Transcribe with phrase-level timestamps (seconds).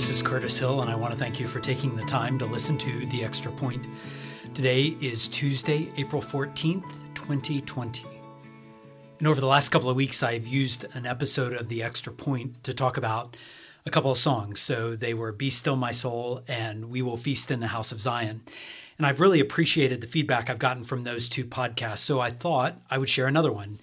[0.00, 2.46] This is Curtis Hill, and I want to thank you for taking the time to
[2.46, 3.86] listen to The Extra Point.
[4.54, 8.06] Today is Tuesday, April 14th, 2020.
[9.18, 12.64] And over the last couple of weeks, I've used an episode of The Extra Point
[12.64, 13.36] to talk about
[13.84, 14.60] a couple of songs.
[14.60, 18.00] So they were Be Still My Soul and We Will Feast in the House of
[18.00, 18.40] Zion.
[18.96, 21.98] And I've really appreciated the feedback I've gotten from those two podcasts.
[21.98, 23.78] So I thought I would share another one.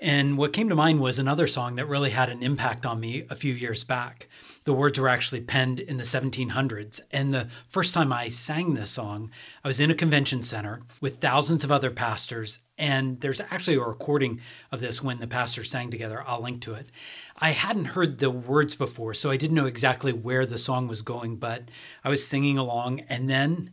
[0.00, 3.26] And what came to mind was another song that really had an impact on me
[3.30, 4.28] a few years back.
[4.62, 7.00] The words were actually penned in the 1700s.
[7.10, 9.30] And the first time I sang this song,
[9.64, 12.60] I was in a convention center with thousands of other pastors.
[12.76, 14.40] And there's actually a recording
[14.70, 16.22] of this when the pastors sang together.
[16.24, 16.90] I'll link to it.
[17.36, 21.02] I hadn't heard the words before, so I didn't know exactly where the song was
[21.02, 21.64] going, but
[22.04, 23.00] I was singing along.
[23.08, 23.70] And then,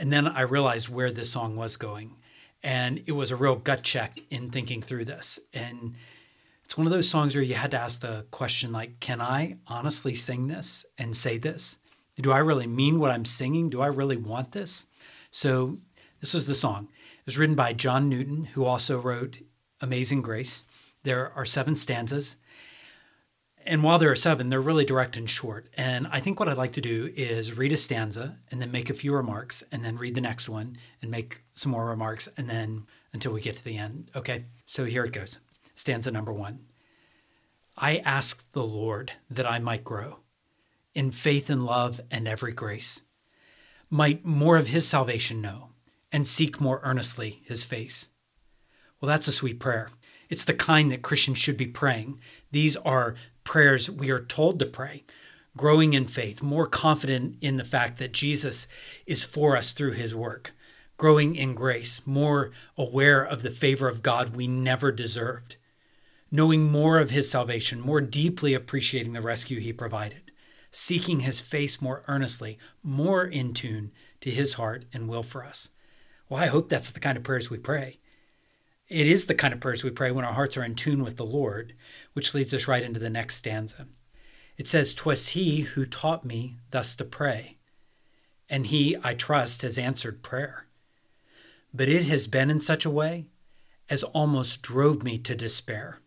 [0.00, 2.16] and then I realized where this song was going
[2.62, 5.38] and it was a real gut check in thinking through this.
[5.52, 5.94] And
[6.64, 9.56] it's one of those songs where you had to ask the question like, can I
[9.66, 11.78] honestly sing this and say this?
[12.20, 13.70] Do I really mean what I'm singing?
[13.70, 14.86] Do I really want this?
[15.30, 15.78] So
[16.20, 16.88] this was the song.
[17.20, 19.40] It was written by John Newton, who also wrote
[19.80, 20.64] Amazing Grace.
[21.02, 22.36] There are seven stanzas
[23.66, 25.68] and while there are seven, they're really direct and short.
[25.76, 28.90] And I think what I'd like to do is read a stanza and then make
[28.90, 32.48] a few remarks and then read the next one and make some more remarks and
[32.48, 34.10] then until we get to the end.
[34.16, 35.38] Okay, so here it goes.
[35.74, 36.60] Stanza number one
[37.76, 40.18] I asked the Lord that I might grow
[40.94, 43.02] in faith and love and every grace,
[43.88, 45.70] might more of his salvation know
[46.12, 48.10] and seek more earnestly his face.
[49.00, 49.90] Well, that's a sweet prayer.
[50.30, 52.20] It's the kind that Christians should be praying.
[52.52, 55.04] These are prayers we are told to pray,
[55.56, 58.68] growing in faith, more confident in the fact that Jesus
[59.06, 60.52] is for us through his work,
[60.96, 65.56] growing in grace, more aware of the favor of God we never deserved,
[66.30, 70.30] knowing more of his salvation, more deeply appreciating the rescue he provided,
[70.70, 75.70] seeking his face more earnestly, more in tune to his heart and will for us.
[76.28, 77.98] Well, I hope that's the kind of prayers we pray.
[78.90, 81.16] It is the kind of prayers we pray when our hearts are in tune with
[81.16, 81.74] the Lord,
[82.12, 83.86] which leads us right into the next stanza.
[84.58, 87.56] It says, "'Twas he who taught me thus to pray,
[88.48, 90.66] and he, I trust, has answered prayer.
[91.72, 93.28] But it has been in such a way
[93.88, 96.00] as almost drove me to despair.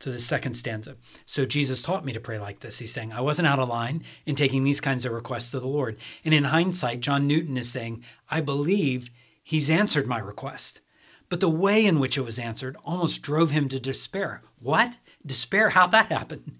[0.00, 0.96] So the second stanza.
[1.24, 2.78] So Jesus taught me to pray like this.
[2.78, 5.66] He's saying, I wasn't out of line in taking these kinds of requests to the
[5.66, 5.96] Lord.
[6.26, 9.08] And in hindsight, John Newton is saying, I believe
[9.42, 10.82] he's answered my request.
[11.28, 14.42] But the way in which it was answered almost drove him to despair.
[14.60, 14.98] What?
[15.24, 15.70] Despair?
[15.70, 16.58] How'd that happen?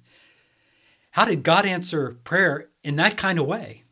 [1.13, 3.85] How did God answer prayer in that kind of way?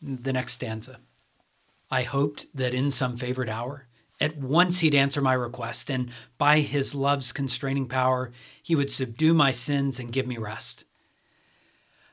[0.00, 1.00] The next stanza.
[1.90, 3.88] I hoped that in some favored hour,
[4.20, 8.30] at once he'd answer my request, and by his love's constraining power,
[8.62, 10.84] he would subdue my sins and give me rest.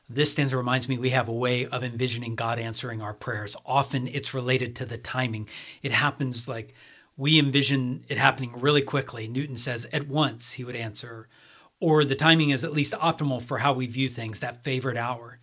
[0.08, 3.56] This stanza reminds me we have a way of envisioning God answering our prayers.
[3.66, 5.48] Often it's related to the timing.
[5.82, 6.74] It happens like
[7.18, 9.28] we envision it happening really quickly.
[9.28, 11.28] Newton says at once he would answer,
[11.80, 15.40] or the timing is at least optimal for how we view things, that favorite hour.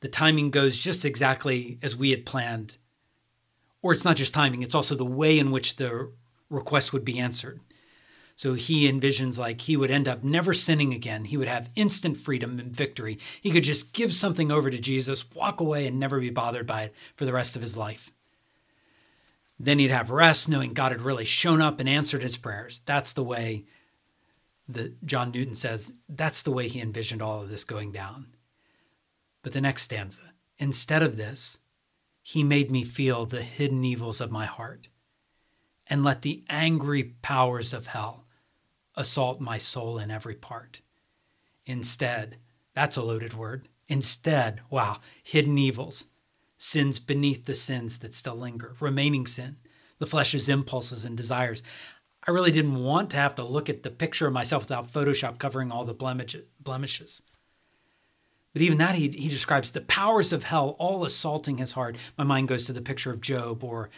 [0.00, 2.76] The timing goes just exactly as we had planned.
[3.82, 6.12] Or it's not just timing, it's also the way in which the
[6.48, 7.60] request would be answered.
[8.36, 11.24] So he envisions like he would end up never sinning again.
[11.24, 13.18] He would have instant freedom and victory.
[13.40, 16.82] He could just give something over to Jesus, walk away, and never be bothered by
[16.82, 18.12] it for the rest of his life.
[19.58, 22.80] Then he'd have rest, knowing God had really shown up and answered his prayers.
[22.86, 23.64] That's the way
[24.68, 28.26] that John Newton says, that's the way he envisioned all of this going down.
[29.42, 31.58] But the next stanza, instead of this,
[32.22, 34.88] he made me feel the hidden evils of my heart
[35.86, 38.26] and let the angry powers of hell
[38.94, 40.82] assault my soul in every part.
[41.64, 42.36] Instead,
[42.74, 43.68] that's a loaded word.
[43.88, 46.06] Instead, wow, hidden evils
[46.58, 49.56] sins beneath the sins that still linger, remaining sin,
[49.98, 51.62] the flesh's impulses and desires.
[52.26, 55.38] I really didn't want to have to look at the picture of myself without Photoshop
[55.38, 57.22] covering all the blemishes.
[58.52, 61.96] But even that, he, he describes the powers of hell all assaulting his heart.
[62.16, 63.88] My mind goes to the picture of Job or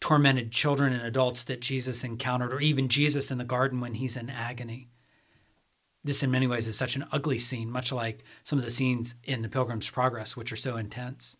[0.00, 4.16] tormented children and adults that Jesus encountered, or even Jesus in the garden when he's
[4.16, 4.88] in agony.
[6.04, 9.14] This, in many ways, is such an ugly scene, much like some of the scenes
[9.24, 11.36] in The Pilgrim's Progress, which are so intense.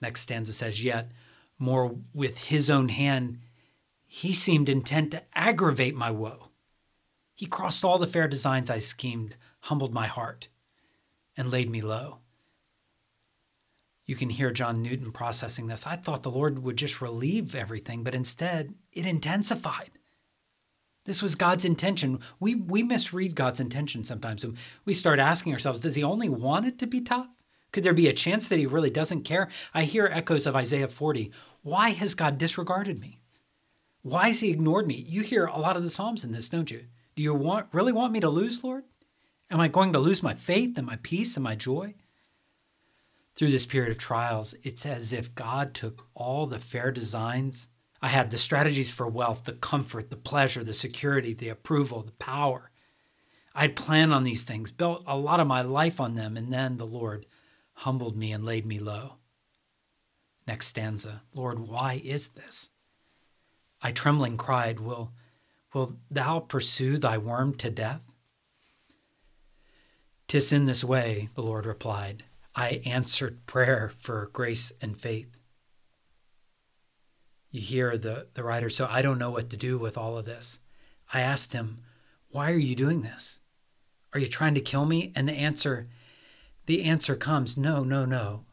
[0.00, 1.10] Next stanza says, Yet
[1.58, 3.38] more with his own hand,
[4.06, 6.48] he seemed intent to aggravate my woe.
[7.34, 10.48] He crossed all the fair designs I schemed, humbled my heart,
[11.36, 12.18] and laid me low.
[14.06, 15.86] You can hear John Newton processing this.
[15.86, 19.90] I thought the Lord would just relieve everything, but instead it intensified.
[21.04, 22.20] This was God's intention.
[22.38, 24.44] We, we misread God's intention sometimes.
[24.84, 27.28] we start asking ourselves, does he only want it to be tough?
[27.76, 29.50] Could there be a chance that he really doesn't care?
[29.74, 31.30] I hear echoes of Isaiah 40.
[31.62, 33.20] Why has God disregarded me?
[34.00, 34.94] Why has he ignored me?
[34.94, 36.86] You hear a lot of the Psalms in this, don't you?
[37.16, 38.84] Do you want, really want me to lose, Lord?
[39.50, 41.96] Am I going to lose my faith and my peace and my joy?
[43.34, 47.68] Through this period of trials, it's as if God took all the fair designs
[48.00, 52.12] I had, the strategies for wealth, the comfort, the pleasure, the security, the approval, the
[52.12, 52.70] power.
[53.54, 56.78] I'd planned on these things, built a lot of my life on them, and then
[56.78, 57.26] the Lord
[57.76, 59.14] humbled me and laid me low.
[60.46, 62.70] Next stanza Lord, why is this?
[63.82, 65.12] I trembling cried, Will,
[65.74, 68.02] will thou pursue thy worm to death?
[70.28, 72.24] Tis in this way, the Lord replied,
[72.54, 75.36] I answered prayer for grace and faith.
[77.50, 80.24] You hear the, the writer, so I don't know what to do with all of
[80.24, 80.58] this.
[81.12, 81.82] I asked him,
[82.30, 83.40] Why are you doing this?
[84.12, 85.12] Are you trying to kill me?
[85.14, 85.88] And the answer,
[86.66, 88.44] the answer comes, No, no, no.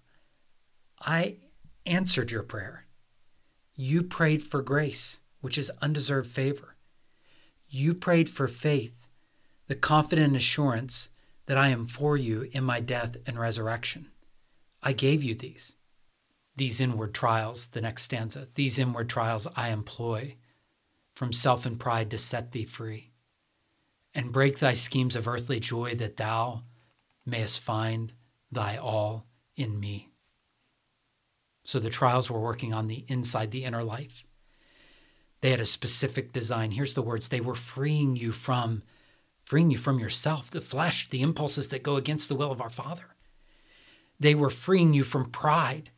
[1.00, 1.38] I
[1.86, 2.86] answered your prayer.
[3.75, 6.75] You prayed for grace, which is undeserved favor.
[7.68, 9.07] You prayed for faith,
[9.68, 11.10] the confident assurance
[11.48, 14.12] that I am for you in my death and resurrection.
[14.81, 15.75] I gave you these.
[16.56, 20.36] These inward trials, the next stanza, these inward trials I employ
[21.15, 23.12] from self and pride to set thee free
[24.13, 26.63] and break thy schemes of earthly joy that thou
[27.25, 28.14] mayest find
[28.52, 29.25] thy all
[29.56, 30.10] in me.
[31.66, 34.24] So the trials were working on the inside, the inner life.
[35.42, 36.72] They had a specific design.
[36.72, 38.84] Here's the words they were freeing you from
[39.44, 42.70] freeing you from yourself, the flesh, the impulses that go against the will of our
[42.70, 43.16] Father.
[44.20, 45.92] They were freeing you from pride,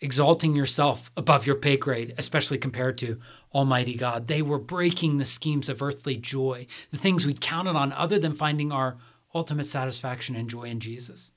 [0.00, 3.20] exalting yourself above your pay grade, especially compared to
[3.54, 4.26] Almighty God.
[4.26, 8.34] They were breaking the schemes of earthly joy, the things we counted on other than
[8.34, 8.96] finding our
[9.38, 11.30] ultimate satisfaction and joy in Jesus.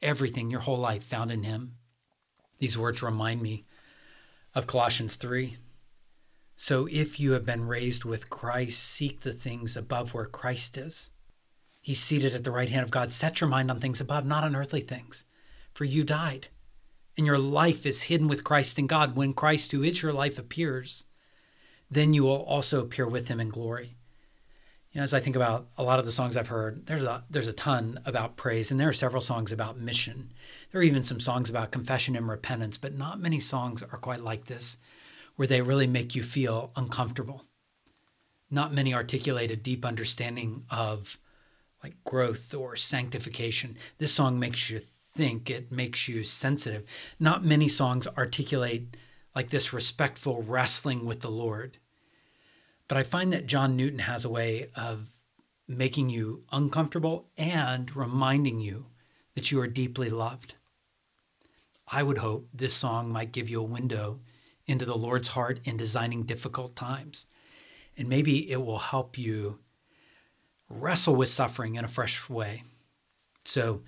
[0.00, 1.72] Everything, your whole life, found in Him.
[2.60, 3.64] These words remind me
[4.54, 5.56] of Colossians 3.
[6.54, 11.10] So if you have been raised with Christ, seek the things above where Christ is.
[11.80, 13.10] He's seated at the right hand of God.
[13.10, 15.24] Set your mind on things above, not on earthly things.
[15.74, 16.46] For you died,
[17.18, 19.16] and your life is hidden with Christ in God.
[19.16, 21.06] When Christ, who is your life, appears,
[21.90, 23.96] then you will also appear with him in glory.
[24.96, 27.22] You know, as I think about a lot of the songs I've heard, there's a
[27.28, 30.32] there's a ton about praise, and there are several songs about mission.
[30.72, 34.22] There are even some songs about confession and repentance, but not many songs are quite
[34.22, 34.78] like this
[35.34, 37.44] where they really make you feel uncomfortable.
[38.50, 41.18] Not many articulate a deep understanding of
[41.82, 43.76] like growth or sanctification.
[43.98, 44.80] This song makes you
[45.14, 46.84] think, it makes you sensitive.
[47.20, 48.96] Not many songs articulate
[49.34, 51.76] like this respectful wrestling with the Lord.
[52.88, 55.08] But I find that John Newton has a way of
[55.68, 58.86] making you uncomfortable and reminding you
[59.34, 60.54] that you are deeply loved.
[61.88, 64.20] I would hope this song might give you a window
[64.66, 67.26] into the Lord's heart in designing difficult times.
[67.96, 69.58] And maybe it will help you
[70.68, 72.64] wrestle with suffering in a fresh way.
[73.44, 73.82] So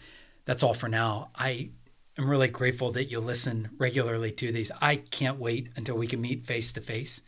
[0.44, 1.30] that's all for now.
[1.34, 1.70] I
[2.16, 4.70] am really grateful that you listen regularly to these.
[4.80, 7.22] I can't wait until we can meet face to face.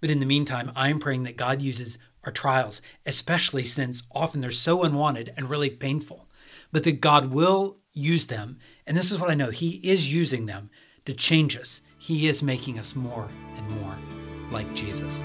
[0.00, 4.50] But in the meantime, I'm praying that God uses our trials, especially since often they're
[4.50, 6.28] so unwanted and really painful,
[6.72, 8.58] but that God will use them.
[8.86, 10.70] And this is what I know He is using them
[11.04, 13.96] to change us he is making us more and more
[14.50, 15.22] like Jesus.